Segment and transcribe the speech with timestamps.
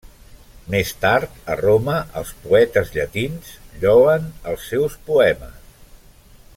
[0.75, 3.51] Més tard, a Roma, els poetes llatins
[3.85, 5.81] lloen els seus poemes.